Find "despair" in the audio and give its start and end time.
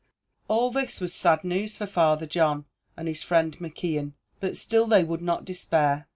5.45-6.07